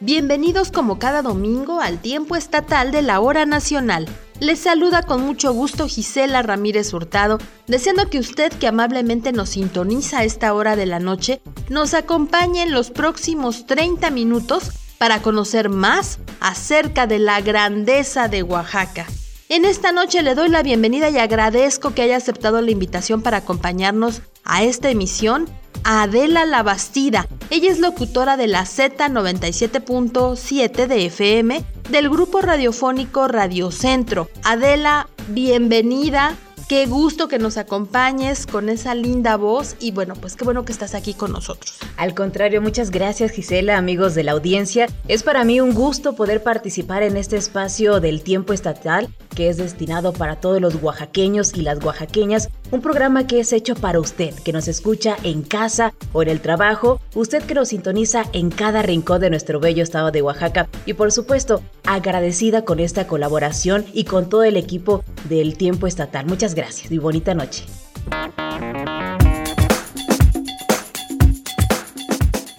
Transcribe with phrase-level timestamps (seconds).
[0.00, 4.06] Bienvenidos como cada domingo al tiempo estatal de la hora nacional.
[4.40, 10.18] Les saluda con mucho gusto Gisela Ramírez Hurtado, deseando que usted que amablemente nos sintoniza
[10.18, 15.70] a esta hora de la noche, nos acompañe en los próximos 30 minutos para conocer
[15.70, 19.06] más acerca de la grandeza de Oaxaca.
[19.48, 23.38] En esta noche le doy la bienvenida y agradezco que haya aceptado la invitación para
[23.38, 25.46] acompañarnos a esta emisión
[25.84, 27.26] a Adela Labastida.
[27.48, 34.28] Ella es locutora de la Z97.7 de FM del grupo radiofónico Radio Centro.
[34.42, 36.34] Adela, bienvenida.
[36.68, 40.72] Qué gusto que nos acompañes con esa linda voz y bueno, pues qué bueno que
[40.72, 41.78] estás aquí con nosotros.
[41.96, 44.88] Al contrario, muchas gracias Gisela, amigos de la audiencia.
[45.06, 49.58] Es para mí un gusto poder participar en este espacio del tiempo estatal que es
[49.58, 54.34] destinado para todos los oaxaqueños y las oaxaqueñas, un programa que es hecho para usted,
[54.34, 58.82] que nos escucha en casa o en el trabajo, usted que nos sintoniza en cada
[58.82, 64.04] rincón de nuestro bello estado de Oaxaca y por supuesto agradecida con esta colaboración y
[64.04, 66.26] con todo el equipo del tiempo estatal.
[66.26, 67.64] Muchas gracias y bonita noche.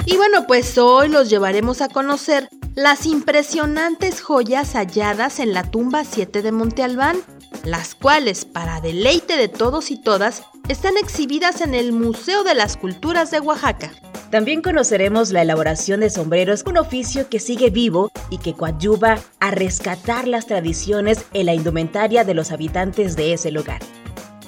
[0.05, 6.05] Y bueno, pues hoy los llevaremos a conocer las impresionantes joyas halladas en la tumba
[6.05, 7.17] 7 de Monte Albán,
[7.65, 12.77] las cuales, para deleite de todos y todas, están exhibidas en el Museo de las
[12.77, 13.91] Culturas de Oaxaca.
[14.29, 19.51] También conoceremos la elaboración de sombreros, un oficio que sigue vivo y que coadyuva a
[19.51, 23.79] rescatar las tradiciones en la indumentaria de los habitantes de ese lugar.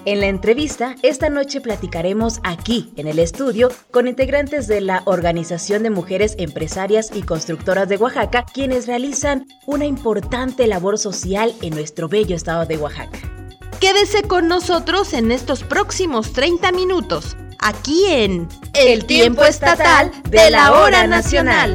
[0.06, 5.84] En la entrevista, esta noche platicaremos aquí, en el estudio, con integrantes de la Organización
[5.84, 12.08] de Mujeres Empresarias y Constructoras de Oaxaca, quienes realizan una importante labor social en nuestro
[12.08, 13.20] bello estado de Oaxaca.
[13.80, 20.74] Quédese con nosotros en estos próximos 30 minutos, aquí en El Tiempo Estatal de la
[20.74, 21.74] Hora Nacional.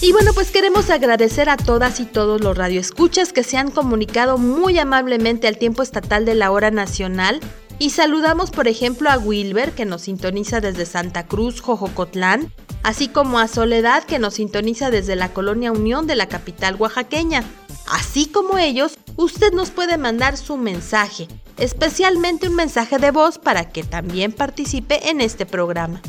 [0.00, 4.36] Y bueno, pues queremos agradecer a todas y todos los radioescuchas que se han comunicado
[4.36, 7.40] muy amablemente al tiempo estatal de la hora nacional.
[7.82, 12.52] Y saludamos, por ejemplo, a Wilber, que nos sintoniza desde Santa Cruz, Jojocotlán,
[12.84, 17.42] así como a Soledad, que nos sintoniza desde la colonia Unión de la capital oaxaqueña.
[17.90, 21.26] Así como ellos, usted nos puede mandar su mensaje,
[21.58, 26.00] especialmente un mensaje de voz para que también participe en este programa.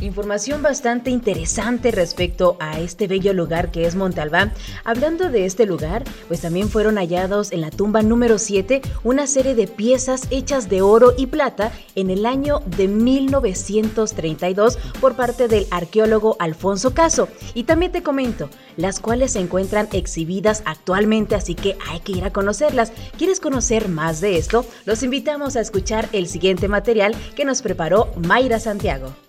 [0.00, 4.52] Información bastante interesante respecto a este bello lugar que es Montalbán.
[4.84, 9.54] Hablando de este lugar, pues también fueron hallados en la tumba número 7 una serie
[9.54, 15.66] de piezas hechas de oro y plata en el año de 1932 por parte del
[15.70, 17.28] arqueólogo Alfonso Caso.
[17.54, 22.24] Y también te comento, las cuales se encuentran exhibidas actualmente, así que hay que ir
[22.24, 22.92] a conocerlas.
[23.16, 24.66] ¿Quieres conocer más de esto?
[24.84, 29.23] Los invitamos a escuchar el siguiente material que nos preparó Mayra Santiago.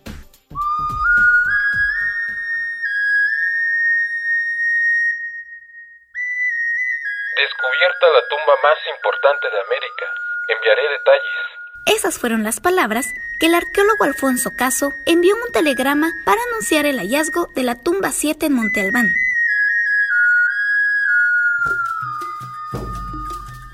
[7.46, 10.06] Descubierta la tumba más importante de América.
[10.48, 11.46] Enviaré detalles.
[11.86, 16.88] Esas fueron las palabras que el arqueólogo Alfonso Caso envió en un telegrama para anunciar
[16.88, 19.14] el hallazgo de la tumba 7 en Monte Albán.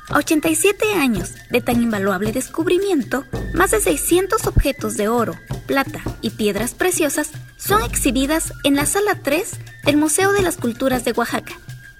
[0.09, 5.35] A 87 años de tan invaluable descubrimiento, más de 600 objetos de oro,
[5.65, 11.05] plata y piedras preciosas son exhibidas en la sala 3 del Museo de las Culturas
[11.05, 11.53] de Oaxaca,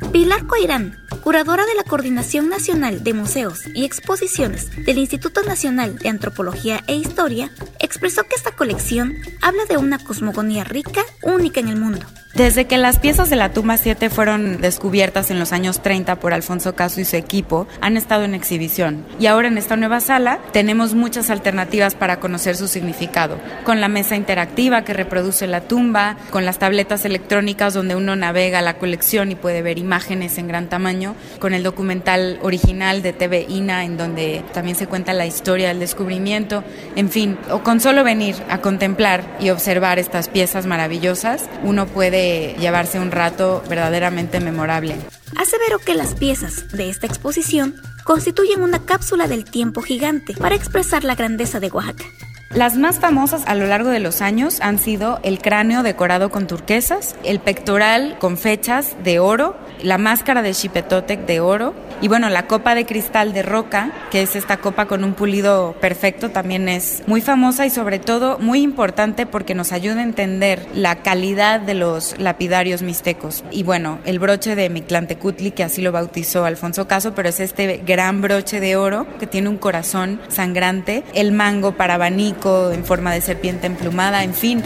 [0.10, 6.10] Pilar Coirán, curadora de la Coordinación Nacional de Museos y Exposiciones del Instituto Nacional de
[6.10, 7.50] Antropología e Historia,
[7.80, 12.06] expresó que esta colección habla de una cosmogonía rica, única en el mundo.
[12.34, 16.34] Desde que las piezas de la tumba 7 fueron descubiertas en los años 30 por
[16.34, 19.06] Alfonso Caso y su equipo, han estado en exhibición.
[19.20, 23.90] Y ahora en esta nueva sala tenemos muchas alternativas para conocer su significado, con la
[23.90, 29.34] mesa interactiva que reproduce la tumba, con las tabletas electrónicas donde uno navega la colección
[29.34, 33.98] y puede ver imágenes en gran tamaño, con el documental original de TV INA en
[33.98, 36.64] donde también se cuenta la historia del descubrimiento,
[36.96, 42.21] en fin, o con solo venir a contemplar y observar estas piezas maravillosas, uno puede
[42.60, 44.96] llevarse un rato verdaderamente memorable.
[45.36, 51.04] Aseveró que las piezas de esta exposición constituyen una cápsula del tiempo gigante para expresar
[51.04, 52.06] la grandeza de Oaxaca.
[52.54, 56.48] Las más famosas a lo largo de los años han sido el cráneo decorado con
[56.48, 62.30] turquesas, el pectoral con fechas de oro, la máscara de Xipetotec de oro y bueno,
[62.30, 66.68] la copa de cristal de roca, que es esta copa con un pulido perfecto, también
[66.68, 71.62] es muy famosa y sobre todo muy importante porque nos ayuda a entender la calidad
[71.62, 73.44] de los lapidarios mixtecos.
[73.52, 77.82] Y bueno, el broche de Mictlantecutli, que así lo bautizó Alfonso Caso, pero es este
[77.86, 83.14] gran broche de oro que tiene un corazón sangrante, el mango para abanico en forma
[83.14, 84.64] de serpiente emplumada, en fin.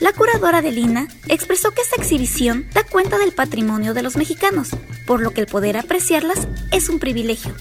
[0.00, 4.70] La curadora de Lina expresó que esta exhibición da cuenta del patrimonio de los mexicanos,
[5.06, 7.54] por lo que el poder apreciarlas es un privilegio.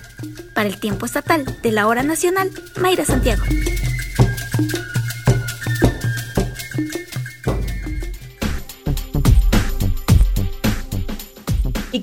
[0.54, 3.44] Para el tiempo estatal de la hora nacional, Mayra Santiago.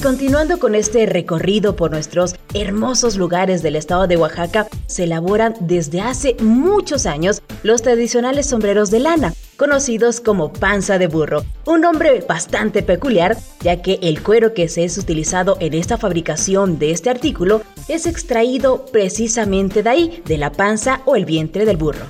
[0.05, 6.03] Continuando con este recorrido por nuestros hermosos lugares del estado de Oaxaca, se elaboran desde
[6.03, 12.23] hace muchos años los tradicionales sombreros de lana, conocidos como panza de burro, un nombre
[12.29, 17.09] bastante peculiar, ya que el cuero que se es utilizado en esta fabricación de este
[17.09, 22.05] artículo es extraído precisamente de ahí, de la panza o el vientre del burro.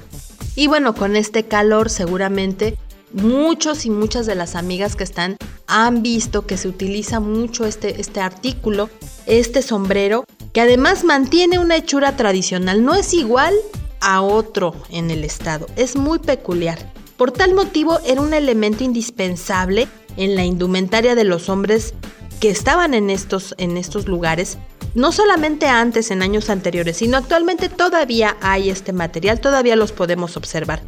[0.57, 2.77] Y bueno, con este calor seguramente
[3.15, 8.01] muchos y muchas de las amigas que están han visto que se utiliza mucho este,
[8.01, 8.91] este artículo,
[9.27, 13.55] este sombrero, que además mantiene una hechura tradicional, no es igual
[14.01, 16.93] a otro en el estado, es muy peculiar.
[17.17, 21.95] Por tal motivo era un elemento indispensable en la indumentaria de los hombres
[22.41, 24.59] que estaban en estos, en estos lugares,
[24.95, 30.37] no solamente antes, en años anteriores, sino actualmente todavía hay este material, todavía los podemos
[30.37, 30.83] observar.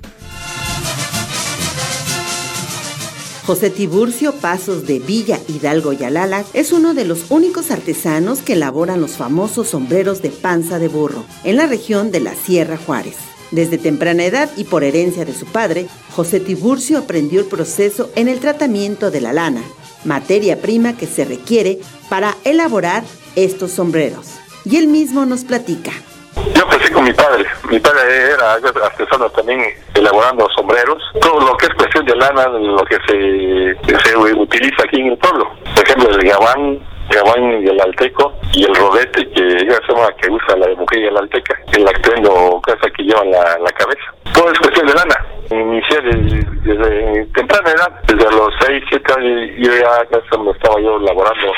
[3.46, 8.54] José Tiburcio Pasos de Villa Hidalgo y Alala es uno de los únicos artesanos que
[8.54, 13.14] elaboran los famosos sombreros de panza de burro en la región de la Sierra Juárez.
[13.52, 18.26] Desde temprana edad y por herencia de su padre, José Tiburcio aprendió el proceso en
[18.26, 19.62] el tratamiento de la lana,
[20.04, 21.78] materia prima que se requiere
[22.08, 23.04] para elaborar
[23.36, 24.26] estos sombreros.
[24.64, 25.92] Y él mismo nos platica.
[26.54, 27.44] Yo crecí con mi padre.
[27.70, 29.60] Mi padre era artesano también
[29.94, 31.02] elaborando sombreros.
[31.20, 35.18] Todo lo que es cuestión de lana, lo que se, se utiliza aquí en el
[35.18, 35.50] pueblo.
[35.74, 40.30] Por ejemplo, el gabán, gabán y el alteco y el rodete que ya se que
[40.30, 41.58] usa la mujer y el alteca.
[41.72, 44.14] El actuendo casa que lleva la, la cabeza.
[44.32, 45.26] Todo es cuestión de lana.
[45.50, 51.52] Inicié desde, temprana edad, desde los 6, 7 años, yo ya, me estaba yo elaborando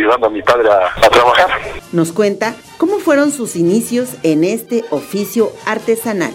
[0.00, 1.50] ayudando a mi padre a, a, trabajar.
[1.92, 6.32] Nos cuenta cómo fueron sus inicios en este oficio artesanal.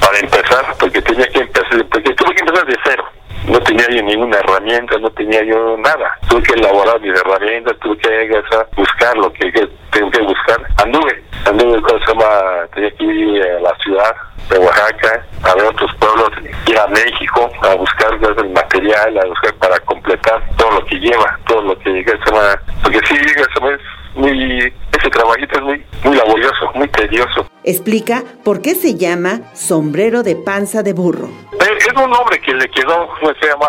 [0.00, 3.04] Para empezar, porque tenía que empezar, porque tuve que empezar de cero.
[3.46, 6.18] No tenía yo ninguna herramienta, no tenía yo nada.
[6.28, 8.42] Tuve que elaborar mis herramientas, tuve que
[8.76, 10.58] buscar lo que, que tengo que buscar.
[10.82, 12.66] Anduve, anduve, ¿cómo se llama?
[12.74, 14.14] Tenía que ir a la ciudad
[14.48, 16.30] de Oaxaca, a ver otros pueblos,
[16.66, 21.38] ir a México a buscar el material, a buscar para completar todo lo que lleva,
[21.46, 23.80] todo lo que se llama, porque sí, se llama, es
[24.14, 24.72] muy,
[25.04, 27.46] ese trabajito es muy, muy laborioso, muy tedioso.
[27.62, 31.28] Explica por qué se llama sombrero de panza de burro.
[31.60, 33.68] Es un nombre que le quedó, se llama,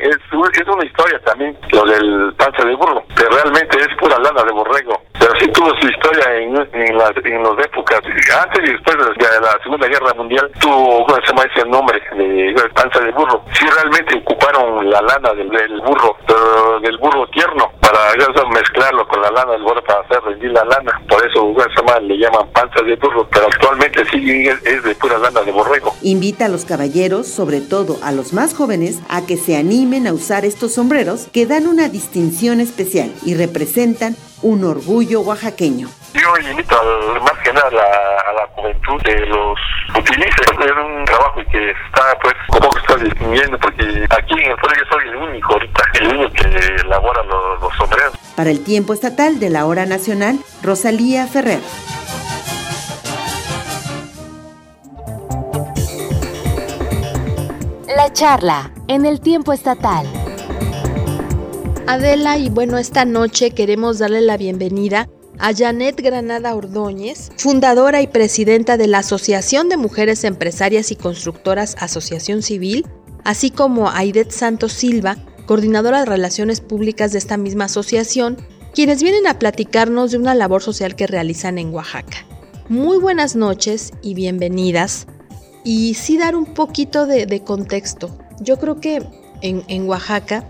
[0.00, 4.42] es, es una historia también, lo del panza de burro, pero realmente es pura lana
[4.44, 5.02] de borrego.
[5.38, 8.00] Sí tuvo su historia en, en, las, épocas,
[8.42, 12.00] antes y después de la Segunda Guerra Mundial, tuvo, ¿cómo se llama ese nombre?
[12.16, 13.42] De, panza de burro.
[13.52, 19.20] Sí realmente ocuparon la lana del, burro, pero del burro tierno, para eso, mezclarlo con
[19.20, 21.02] la lana del burro para hacer rendir la lana.
[21.08, 24.94] Por eso, se llama, le llaman panza de burro, pero actualmente sí es, es de
[24.94, 25.94] pura lana de borrego.
[26.02, 30.14] Invita a los caballeros, sobre todo a los más jóvenes, a que se animen a
[30.14, 35.88] usar estos sombreros que dan una distinción especial y representan un orgullo oaxaqueño.
[36.14, 39.58] Yo invito al, más que nada a la, a la juventud que los
[39.98, 40.42] utilice.
[40.42, 44.76] Es un trabajo que está, pues, como que está distinguiendo, porque aquí en el pueblo
[44.78, 48.12] yo soy el único ahorita, el único que elabora los, los sombreros.
[48.34, 51.60] Para el tiempo estatal de la hora nacional, Rosalía Ferrer.
[57.96, 60.06] La charla en el tiempo estatal.
[61.88, 68.08] Adela, y bueno, esta noche queremos darle la bienvenida a Janet Granada Ordóñez, fundadora y
[68.08, 72.84] presidenta de la Asociación de Mujeres Empresarias y Constructoras Asociación Civil,
[73.22, 75.16] así como a Aidet Santos Silva,
[75.46, 78.36] coordinadora de Relaciones Públicas de esta misma asociación,
[78.74, 82.26] quienes vienen a platicarnos de una labor social que realizan en Oaxaca.
[82.68, 85.06] Muy buenas noches y bienvenidas.
[85.62, 88.18] Y sí dar un poquito de, contexto.
[88.40, 89.04] Yo creo que
[89.40, 90.48] en, en Oaxaca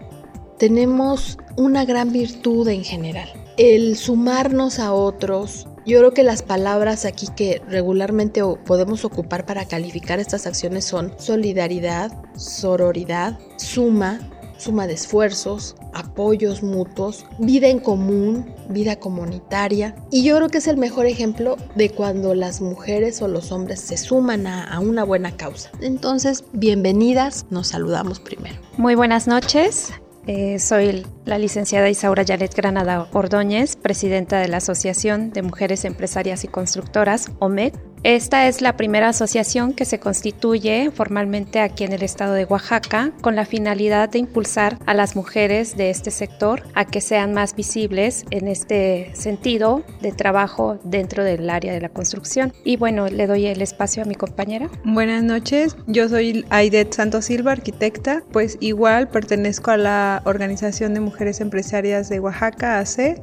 [0.58, 5.66] tenemos una gran virtud en general el sumarnos a otros.
[5.86, 11.12] Yo creo que las palabras aquí que regularmente podemos ocupar para calificar estas acciones son
[11.18, 14.18] solidaridad, sororidad, suma,
[14.58, 19.94] suma de esfuerzos, apoyos mutuos, vida en común, vida comunitaria.
[20.10, 23.80] Y yo creo que es el mejor ejemplo de cuando las mujeres o los hombres
[23.80, 25.70] se suman a, a una buena causa.
[25.80, 28.56] Entonces, bienvenidas, nos saludamos primero.
[28.76, 29.92] Muy buenas noches.
[30.28, 36.42] Eh, soy la licenciada Isaura Yaret Granada Ordóñez, presidenta de la Asociación de Mujeres Empresarias
[36.42, 37.74] y Constructoras, OMED.
[38.02, 43.12] Esta es la primera asociación que se constituye formalmente aquí en el estado de Oaxaca
[43.20, 47.56] con la finalidad de impulsar a las mujeres de este sector a que sean más
[47.56, 52.52] visibles en este sentido de trabajo dentro del área de la construcción.
[52.64, 54.68] Y bueno, le doy el espacio a mi compañera.
[54.84, 61.00] Buenas noches, yo soy Aidet Santos Silva, arquitecta, pues igual pertenezco a la Organización de
[61.00, 63.20] Mujeres Empresarias de Oaxaca, AC.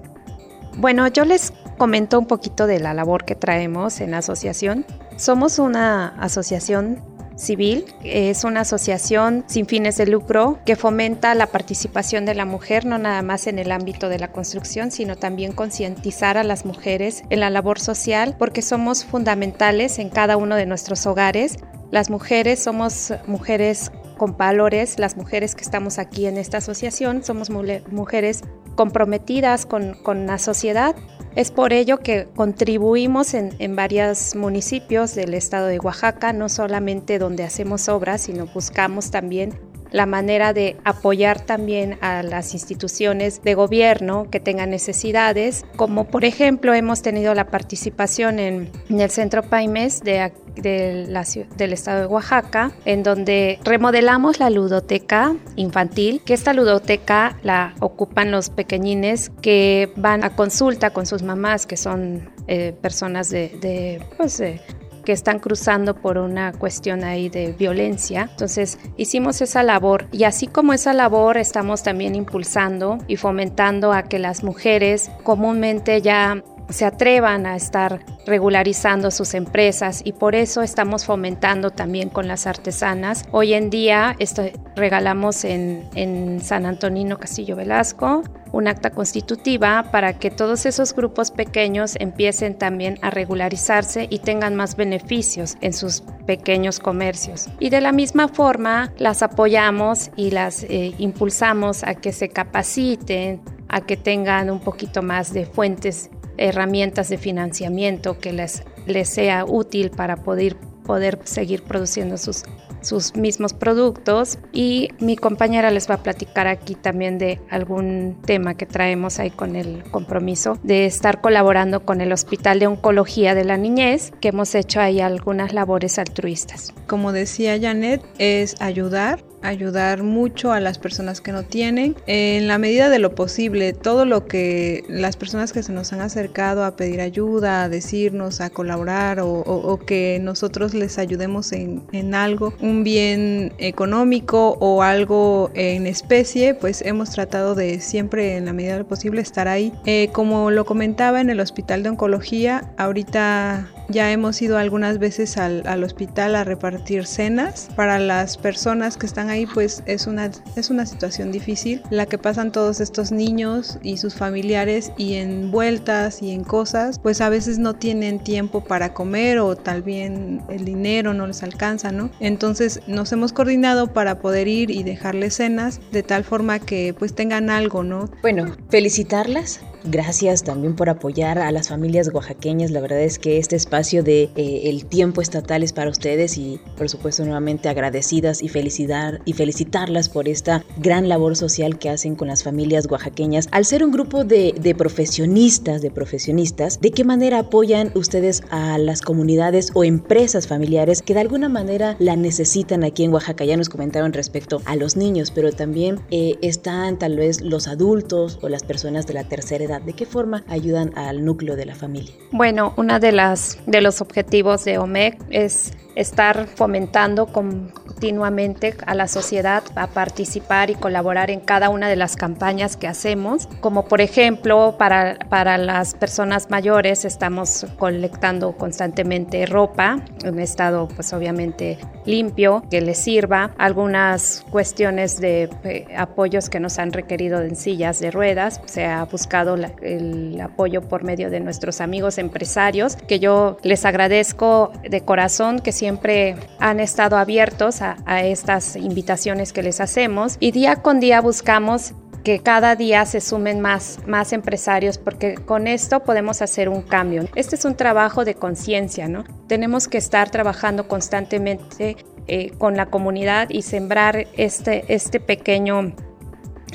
[0.77, 4.85] Bueno, yo les comento un poquito de la labor que traemos en la asociación.
[5.17, 7.01] Somos una asociación
[7.35, 12.85] civil, es una asociación sin fines de lucro que fomenta la participación de la mujer
[12.85, 17.23] no nada más en el ámbito de la construcción, sino también concientizar a las mujeres
[17.29, 21.57] en la labor social porque somos fundamentales en cada uno de nuestros hogares.
[21.91, 27.49] Las mujeres somos mujeres con valores, las mujeres que estamos aquí en esta asociación somos
[27.49, 28.41] mujeres
[28.75, 30.95] comprometidas con, con la sociedad
[31.35, 37.19] es por ello que contribuimos en, en, varios municipios del estado de Oaxaca, no solamente
[37.19, 39.53] donde hacemos obras, sino buscamos también
[39.93, 46.25] la manera de apoyar también a las instituciones de gobierno que tengan necesidades, como por
[46.25, 53.03] ejemplo hemos tenido la participación en, el Centro Paimes de, del estado de Oaxaca, en
[53.03, 60.35] donde remodelamos la ludoteca infantil, que esta ludoteca la ocupan los pequeñines que van a
[60.35, 64.59] consulta con sus mamás, que son eh, personas de, de, pues, de
[65.03, 68.29] que están cruzando por una cuestión ahí de violencia.
[68.31, 74.03] Entonces hicimos esa labor y así como esa labor estamos también impulsando y fomentando a
[74.03, 80.61] que las mujeres comúnmente ya se atrevan a estar regularizando sus empresas y por eso
[80.61, 83.25] estamos fomentando también con las artesanas.
[83.31, 84.43] Hoy en día esto,
[84.75, 91.31] regalamos en, en San Antonino Castillo Velasco un acta constitutiva para que todos esos grupos
[91.31, 97.49] pequeños empiecen también a regularizarse y tengan más beneficios en sus pequeños comercios.
[97.59, 103.41] Y de la misma forma las apoyamos y las eh, impulsamos a que se capaciten,
[103.67, 109.45] a que tengan un poquito más de fuentes herramientas de financiamiento que les, les sea
[109.45, 112.43] útil para poder, poder seguir produciendo sus,
[112.81, 118.55] sus mismos productos y mi compañera les va a platicar aquí también de algún tema
[118.55, 123.45] que traemos ahí con el compromiso de estar colaborando con el Hospital de Oncología de
[123.45, 126.73] la Niñez, que hemos hecho ahí algunas labores altruistas.
[126.87, 131.95] Como decía Janet, es ayudar ayudar mucho a las personas que no tienen.
[132.07, 136.01] En la medida de lo posible todo lo que las personas que se nos han
[136.01, 142.15] acercado a pedir ayuda a decirnos a colaborar o, que nosotros les ayudemos en, en,
[142.15, 148.53] algo un bien económico o algo en especie pues hemos tratado de siempre en la
[148.53, 149.73] medida de lo posible estar ahí.
[149.85, 155.37] Eh, como lo comentaba en el hospital de oncología ahorita ya hemos ido algunas veces
[155.37, 160.31] al, al, hospital a repartir cenas para las personas que están ahí, pues es una,
[160.55, 165.51] es una situación difícil la que pasan todos estos niños y sus familiares y en
[165.51, 170.41] vueltas y en cosas, pues a veces no tienen tiempo para comer o tal bien
[170.49, 172.09] el dinero no les alcanza, ¿no?
[172.19, 177.13] Entonces nos hemos coordinado para poder ir y dejarles cenas de tal forma que pues
[177.13, 178.09] tengan algo, ¿no?
[178.21, 182.71] Bueno, felicitarlas gracias también por apoyar a las familias oaxaqueñas.
[182.71, 186.59] La verdad es que este espacio de eh, el tiempo estatal es para ustedes y
[186.77, 192.15] por supuesto nuevamente agradecidas y felicitar y felicitarlas por esta gran labor social que hacen
[192.15, 193.47] con las familias oaxaqueñas.
[193.51, 198.77] Al ser un grupo de, de profesionistas, de profesionistas, ¿de qué manera apoyan ustedes a
[198.77, 203.45] las comunidades o empresas familiares que de alguna manera la necesitan aquí en Oaxaca?
[203.45, 208.39] Ya nos comentaron respecto a los niños, pero también eh, están tal vez los adultos
[208.41, 209.72] o las personas de la tercera edad.
[209.79, 212.13] ¿De qué forma ayudan al núcleo de la familia?
[212.31, 219.07] Bueno, una de las de los objetivos de OMEC es estar fomentando continuamente a la
[219.07, 224.01] sociedad a participar y colaborar en cada una de las campañas que hacemos, como por
[224.01, 232.63] ejemplo para, para las personas mayores estamos colectando constantemente ropa en estado pues obviamente limpio
[232.69, 238.11] que les sirva, algunas cuestiones de eh, apoyos que nos han requerido en sillas de
[238.11, 243.85] ruedas, se ha buscado el apoyo por medio de nuestros amigos empresarios que yo les
[243.85, 250.51] agradezco de corazón que siempre han estado abiertos a, estas invitaciones que les hacemos y
[250.51, 251.91] día con día buscamos
[252.23, 257.27] que cada día se sumen más, más empresarios porque con esto podemos hacer un cambio.
[257.35, 259.25] Este es un trabajo de conciencia, ¿no?
[259.47, 261.97] Tenemos que estar trabajando constantemente
[262.27, 265.91] eh, con la comunidad y sembrar este, este pequeño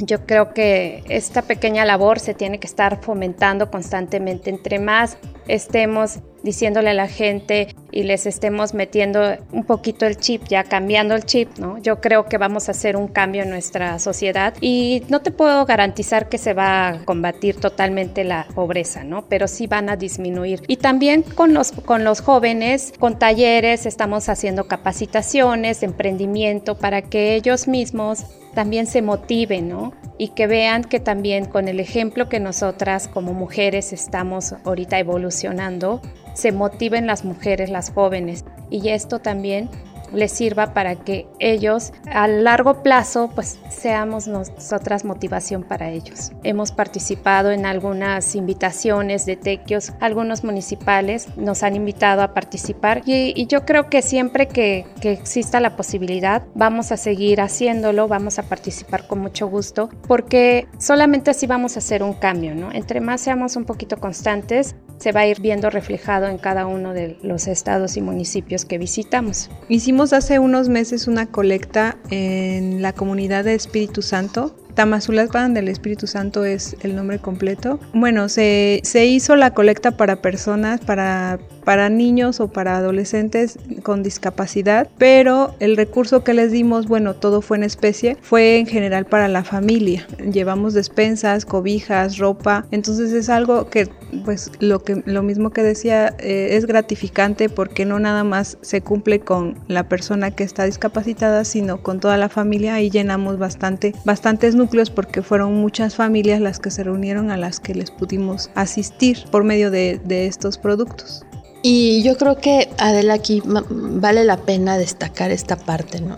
[0.00, 4.50] yo creo que esta pequeña labor se tiene que estar fomentando constantemente.
[4.50, 10.44] Entre más estemos diciéndole a la gente y les estemos metiendo un poquito el chip,
[10.48, 11.76] ya cambiando el chip, ¿no?
[11.76, 15.66] Yo creo que vamos a hacer un cambio en nuestra sociedad y no te puedo
[15.66, 19.26] garantizar que se va a combatir totalmente la pobreza, ¿no?
[19.28, 20.62] Pero sí van a disminuir.
[20.68, 27.34] Y también con los, con los jóvenes, con talleres, estamos haciendo capacitaciones emprendimiento para que
[27.34, 28.24] ellos mismos
[28.54, 29.92] también se motiven, ¿no?
[30.16, 36.00] Y que vean que también con el ejemplo que nosotras como mujeres estamos ahorita evolucionando,
[36.38, 38.44] se motiven las mujeres, las jóvenes.
[38.70, 39.68] Y esto también
[40.12, 46.32] les sirva para que ellos a largo plazo pues seamos nosotras motivación para ellos.
[46.44, 53.46] Hemos participado en algunas invitaciones de tequios, algunos municipales nos han invitado a participar y,
[53.48, 58.44] yo creo que siempre que, que, exista la posibilidad vamos a seguir haciéndolo, vamos a
[58.44, 62.72] participar con mucho gusto porque solamente así vamos a hacer un cambio, ¿no?
[62.72, 66.92] Entre más seamos un poquito constantes, se va a ir viendo reflejado en cada uno
[66.92, 69.50] de los estados y municipios que visitamos.
[69.68, 76.06] Hicimos hace unos meses una colecta en la comunidad de Espíritu Santo Tamazulapán del Espíritu
[76.06, 77.80] Santo es el nombre completo.
[77.92, 84.04] Bueno, se, se hizo la colecta para personas, para, para niños o para adolescentes con
[84.04, 89.04] discapacidad, pero el recurso que les dimos, bueno, todo fue en especie, fue en general
[89.04, 90.06] para la familia.
[90.32, 93.88] Llevamos despensas, cobijas, ropa, entonces es algo que,
[94.24, 98.80] pues, lo, que, lo mismo que decía, eh, es gratificante porque no nada más se
[98.80, 103.92] cumple con la persona que está discapacitada, sino con toda la familia y llenamos bastante,
[104.04, 108.50] bastantes números porque fueron muchas familias las que se reunieron a las que les pudimos
[108.54, 111.24] asistir por medio de, de estos productos.
[111.62, 116.16] Y yo creo que, Adela, aquí vale la pena destacar esta parte, ¿no?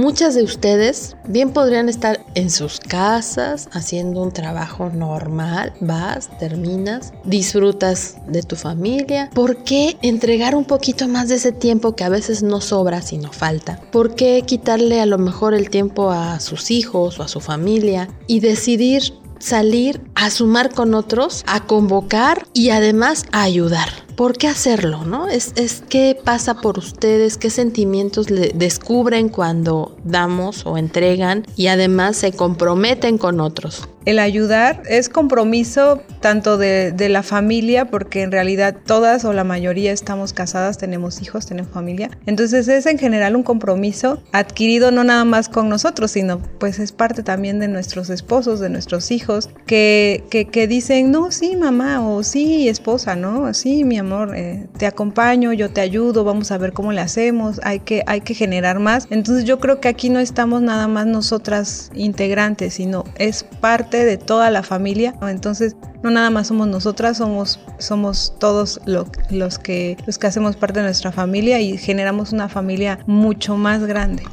[0.00, 7.12] Muchas de ustedes bien podrían estar en sus casas haciendo un trabajo normal, vas, terminas,
[7.24, 9.28] disfrutas de tu familia.
[9.34, 13.30] ¿Por qué entregar un poquito más de ese tiempo que a veces no sobra sino
[13.30, 13.78] falta?
[13.92, 18.08] ¿Por qué quitarle a lo mejor el tiempo a sus hijos o a su familia
[18.26, 19.02] y decidir
[19.38, 23.90] salir a sumar con otros, a convocar y además a ayudar?
[24.16, 25.04] ¿Por qué hacerlo?
[25.04, 25.28] ¿No?
[25.28, 31.68] Es, es qué pasa por ustedes, qué sentimientos le descubren cuando damos o entregan y
[31.68, 33.88] además se comprometen con otros.
[34.06, 39.44] El ayudar es compromiso tanto de, de, la familia, porque en realidad todas o la
[39.44, 42.10] mayoría estamos casadas, tenemos hijos, tenemos familia.
[42.24, 46.92] Entonces es en general un compromiso adquirido no nada más con nosotros, sino pues es
[46.92, 52.00] parte también de nuestros esposos, de nuestros hijos, que, que, que dicen, no, sí, mamá,
[52.08, 53.52] o sí, esposa, ¿no?
[53.52, 57.60] Sí, mi amor, eh, te acompaño, yo te ayudo, vamos a ver cómo le hacemos,
[57.62, 59.06] hay que, hay que generar más.
[59.10, 64.16] Entonces yo creo que aquí no estamos nada más nosotras integrantes, sino es parte de
[64.16, 65.14] toda la familia.
[65.22, 70.80] Entonces, no nada más somos nosotras, somos, somos todos los, que, los que hacemos parte
[70.80, 74.24] de nuestra familia y generamos una familia mucho más grande.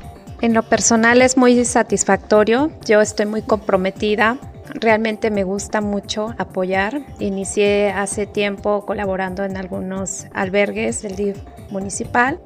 [0.42, 4.38] En lo personal es muy satisfactorio, yo estoy muy comprometida,
[4.80, 7.02] realmente me gusta mucho apoyar.
[7.20, 11.38] Inicié hace tiempo colaborando en algunos albergues del DIF
[11.70, 12.40] municipal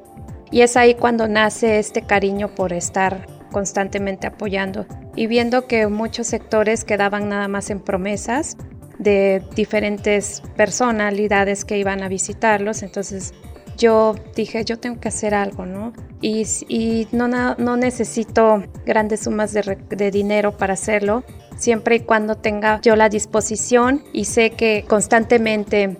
[0.50, 6.26] y es ahí cuando nace este cariño por estar constantemente apoyando y viendo que muchos
[6.26, 8.56] sectores quedaban nada más en promesas,
[8.98, 13.34] de diferentes personalidades que iban a visitarlos, entonces
[13.76, 15.92] yo dije, yo tengo que hacer algo, ¿no?
[16.20, 21.24] Y, y no, no necesito grandes sumas de, de dinero para hacerlo,
[21.58, 25.98] siempre y cuando tenga yo la disposición y sé que constantemente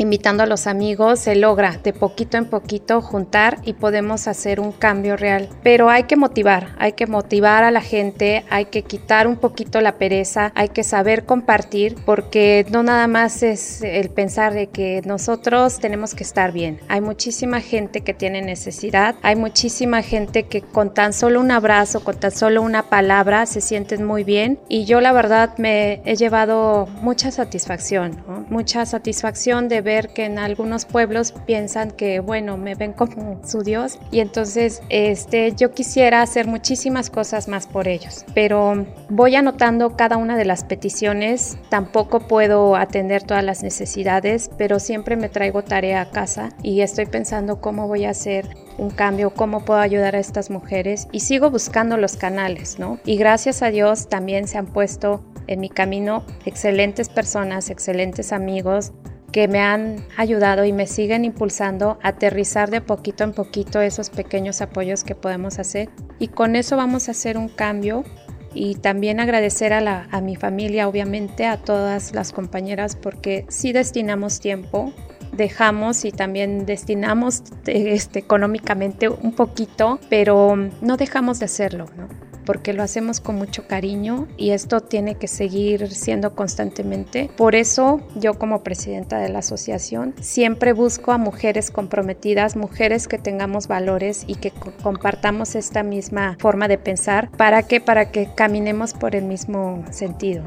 [0.00, 4.72] invitando a los amigos, se logra de poquito en poquito juntar y podemos hacer un
[4.72, 5.50] cambio real.
[5.62, 9.80] Pero hay que motivar, hay que motivar a la gente, hay que quitar un poquito
[9.82, 15.02] la pereza, hay que saber compartir, porque no nada más es el pensar de que
[15.04, 16.80] nosotros tenemos que estar bien.
[16.88, 22.02] Hay muchísima gente que tiene necesidad, hay muchísima gente que con tan solo un abrazo,
[22.02, 26.16] con tan solo una palabra se sienten muy bien y yo la verdad me he
[26.16, 32.74] llevado mucha satisfacción, mucha satisfacción de ver que en algunos pueblos piensan que, bueno, me
[32.74, 38.24] ven como su Dios y entonces este, yo quisiera hacer muchísimas cosas más por ellos,
[38.34, 44.78] pero voy anotando cada una de las peticiones, tampoco puedo atender todas las necesidades, pero
[44.78, 48.48] siempre me traigo tarea a casa y estoy pensando cómo voy a hacer
[48.78, 52.98] un cambio, cómo puedo ayudar a estas mujeres y sigo buscando los canales, ¿no?
[53.04, 58.92] Y gracias a Dios también se han puesto en mi camino excelentes personas, excelentes amigos
[59.32, 64.10] que me han ayudado y me siguen impulsando a aterrizar de poquito en poquito esos
[64.10, 65.88] pequeños apoyos que podemos hacer.
[66.18, 68.04] Y con eso vamos a hacer un cambio
[68.52, 73.72] y también agradecer a, la, a mi familia, obviamente, a todas las compañeras, porque sí
[73.72, 74.92] destinamos tiempo,
[75.32, 82.29] dejamos y también destinamos este, económicamente un poquito, pero no dejamos de hacerlo, ¿no?
[82.50, 87.30] Porque lo hacemos con mucho cariño y esto tiene que seguir siendo constantemente.
[87.36, 93.18] Por eso yo como presidenta de la asociación siempre busco a mujeres comprometidas, mujeres que
[93.18, 94.50] tengamos valores y que
[94.82, 100.42] compartamos esta misma forma de pensar para que para que caminemos por el mismo sentido.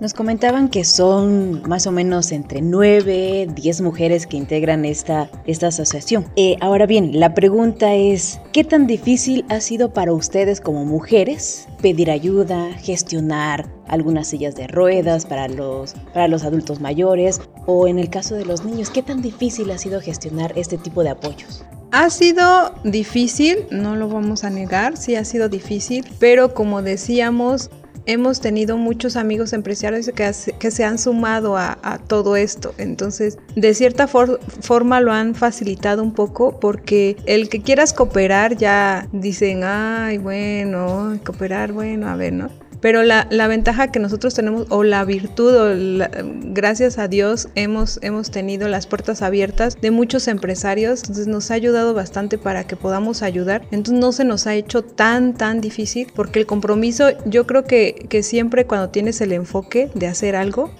[0.00, 5.66] Nos comentaban que son más o menos entre 9, 10 mujeres que integran esta, esta
[5.66, 6.24] asociación.
[6.36, 11.68] Eh, ahora bien, la pregunta es, ¿qué tan difícil ha sido para ustedes como mujeres
[11.82, 17.98] pedir ayuda, gestionar algunas sillas de ruedas para los, para los adultos mayores o en
[17.98, 21.62] el caso de los niños, qué tan difícil ha sido gestionar este tipo de apoyos?
[21.92, 27.68] Ha sido difícil, no lo vamos a negar, sí ha sido difícil, pero como decíamos,
[28.06, 32.74] hemos tenido muchos amigos empresarios que, que se han sumado a, todo esto.
[32.78, 39.08] Entonces, de cierta forma lo han facilitado un poco porque el que quieras cooperar ya
[39.12, 42.50] dicen, ay, bueno, cooperar, bueno, a ver, ¿no?
[42.80, 46.08] Pero la, ventaja que nosotros tenemos, o la virtud, o
[46.52, 51.54] gracias a Dios, hemos, hemos tenido las puertas abiertas de muchos empresarios, entonces nos ha
[51.54, 53.62] ayudado bastante para que podamos ayudar.
[53.70, 58.06] Entonces no se nos ha hecho tan, tan difícil, porque el compromiso, yo creo que,
[58.08, 60.70] que siempre cuando tienes el enfoque de hacer algo,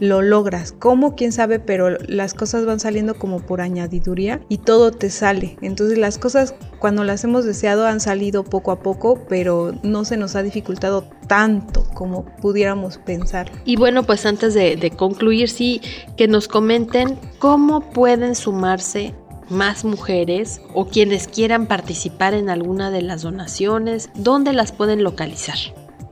[0.00, 0.72] lo logras.
[0.72, 1.14] ¿Cómo?
[1.14, 1.60] ¿Quién sabe?
[1.60, 5.56] Pero las cosas van saliendo como por añadiduría y todo te sale.
[5.60, 10.16] Entonces las cosas cuando las hemos deseado han salido poco a poco, pero no se
[10.16, 13.52] nos ha dificultado tanto como pudiéramos pensar.
[13.64, 15.80] Y bueno, pues antes de, concluir, sí,
[16.16, 19.14] que nos comenten cómo pueden sumarse
[19.50, 25.56] más mujeres o quienes quieran participar en alguna de las donaciones, dónde las pueden localizar.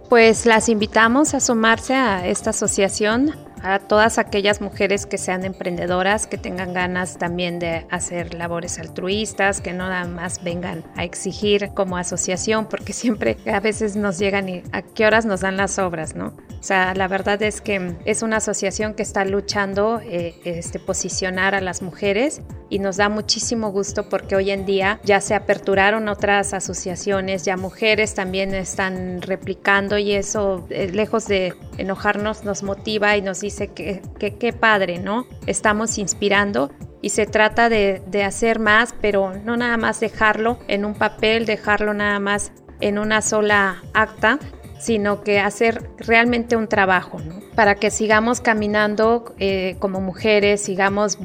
[0.09, 6.27] Pues las invitamos a sumarse a esta asociación a todas aquellas mujeres que sean emprendedoras,
[6.27, 11.71] que tengan ganas también de hacer labores altruistas, que no nada más vengan a exigir
[11.75, 15.79] como asociación, porque siempre a veces nos llegan y a qué horas nos dan las
[15.79, 16.35] obras, ¿no?
[16.61, 21.55] O sea, la verdad es que es una asociación que está luchando eh, este, posicionar
[21.55, 26.09] a las mujeres y nos da muchísimo gusto porque hoy en día ya se aperturaron
[26.09, 33.17] otras asociaciones, ya mujeres también están replicando y eso, eh, lejos de enojarnos, nos motiva
[33.17, 34.03] y nos dice que
[34.39, 35.27] qué padre, ¿no?
[35.47, 36.71] Estamos inspirando
[37.03, 41.47] y se trata de, de hacer más, pero no nada más dejarlo en un papel,
[41.47, 44.39] dejarlo nada más en una sola acta,
[44.79, 47.49] sino que hacer realmente un trabajo, ¿no?
[47.59, 51.19] para que sigamos caminando eh, como mujeres, sigamos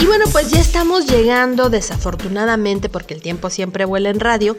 [0.00, 4.56] Y bueno, pues ya estamos llegando, desafortunadamente, porque el tiempo siempre vuela en radio,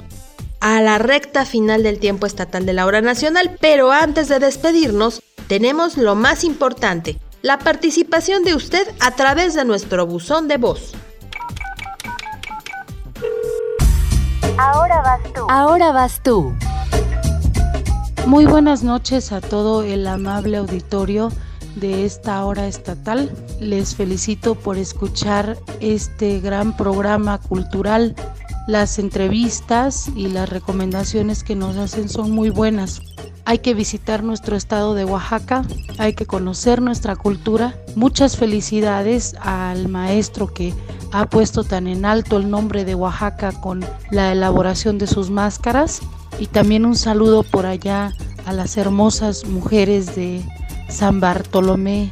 [0.60, 5.22] a la recta final del tiempo estatal de la hora nacional, pero antes de despedirnos,
[5.48, 10.94] tenemos lo más importante, la participación de usted a través de nuestro buzón de voz.
[14.58, 15.48] Ahora vas tú.
[15.50, 16.54] Ahora vas tú.
[18.26, 21.32] Muy buenas noches a todo el amable auditorio
[21.76, 23.32] de esta hora estatal.
[23.62, 28.16] Les felicito por escuchar este gran programa cultural
[28.70, 33.02] las entrevistas y las recomendaciones que nos hacen son muy buenas.
[33.44, 35.64] Hay que visitar nuestro estado de Oaxaca,
[35.98, 37.76] hay que conocer nuestra cultura.
[37.96, 40.76] Muchas felicidades al maestro que
[41.12, 46.02] ha puesto tan en alto el nombre de Oaxaca con la elaboración de sus máscaras
[46.38, 48.14] y también un saludo por allá
[48.46, 50.44] a las hermosas mujeres de
[50.90, 52.12] San Bartolomé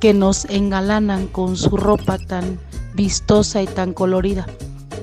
[0.00, 2.58] que nos engalanan con su ropa tan
[2.94, 4.46] vistosa y tan colorida.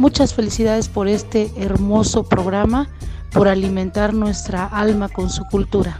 [0.01, 2.89] Muchas felicidades por este hermoso programa,
[3.29, 5.99] por alimentar nuestra alma con su cultura.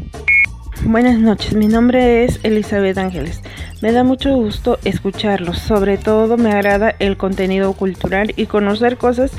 [0.86, 3.42] Buenas noches, mi nombre es Elizabeth Ángeles.
[3.84, 9.30] Me da mucho gusto escucharlos, sobre todo me agrada el contenido cultural y conocer cosas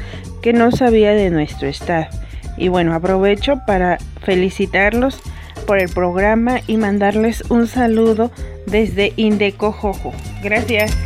[0.42, 2.06] que no sabía de nuestro estado.
[2.56, 5.18] Y bueno, aprovecho para felicitarlos
[5.66, 8.30] por el programa y mandarles un saludo
[8.68, 10.12] desde Indecojojo.
[10.40, 10.96] Gracias.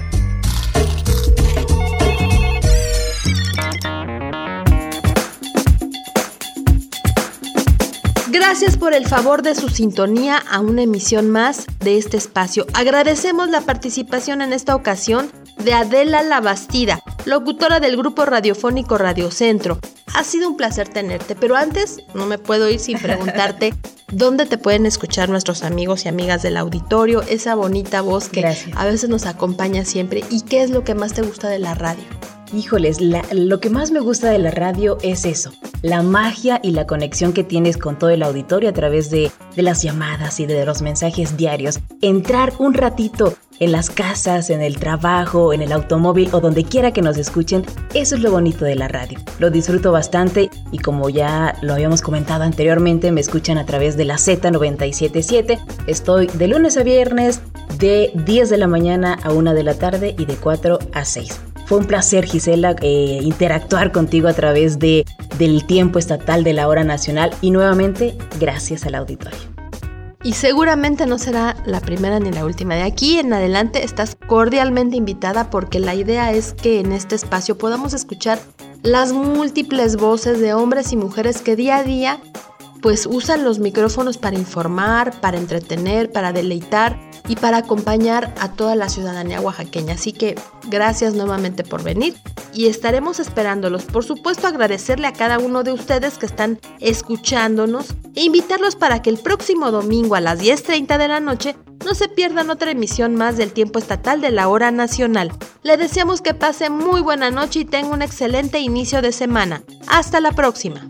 [8.39, 12.67] Gracias por el favor de su sintonía a una emisión más de este espacio.
[12.75, 19.79] Agradecemos la participación en esta ocasión de Adela Labastida, locutora del grupo radiofónico Radio Centro.
[20.13, 23.73] Ha sido un placer tenerte, pero antes no me puedo ir sin preguntarte
[24.13, 28.85] dónde te pueden escuchar nuestros amigos y amigas del auditorio, esa bonita voz que a
[28.85, 32.05] veces nos acompaña siempre y qué es lo que más te gusta de la radio.
[32.53, 35.51] Híjoles, lo que más me gusta de la radio es eso,
[35.83, 39.63] la magia y la conexión que tienes con todo el auditorio a través de, de
[39.63, 41.81] las llamadas y de los mensajes diarios.
[42.03, 46.93] Entrar un ratito en las casas, en el trabajo, en el automóvil o donde quiera
[46.93, 49.19] que nos escuchen, eso es lo bonito de la radio.
[49.41, 54.05] Lo disfruto bastante y como ya lo habíamos comentado anteriormente, me escuchan a través de
[54.05, 55.59] la Z977.
[55.89, 57.41] Estoy de lunes a viernes
[57.79, 61.41] de 10 de la mañana a 1 de la tarde y de 4 a 6.
[61.67, 65.05] Fue un placer, Gisela, eh, interactuar contigo a través de,
[65.37, 69.39] del tiempo estatal de la hora nacional y nuevamente gracias al auditorio.
[70.23, 72.77] Y seguramente no será la primera ni la última.
[72.77, 77.59] De aquí en adelante estás cordialmente invitada porque la idea es que en este espacio
[77.59, 78.39] podamos escuchar
[78.83, 82.21] las múltiples voces de hombres y mujeres que día a día
[82.81, 86.97] pues usan los micrófonos para informar, para entretener, para deleitar
[87.29, 89.95] y para acompañar a toda la ciudadanía oaxaqueña.
[89.95, 90.37] Así que
[90.69, 92.17] gracias nuevamente por venir
[92.53, 93.85] y estaremos esperándolos.
[93.85, 99.11] Por supuesto agradecerle a cada uno de ustedes que están escuchándonos e invitarlos para que
[99.11, 103.37] el próximo domingo a las 10.30 de la noche no se pierdan otra emisión más
[103.37, 105.33] del tiempo estatal de la hora nacional.
[105.63, 109.63] Le deseamos que pase muy buena noche y tenga un excelente inicio de semana.
[109.87, 110.89] Hasta la próxima.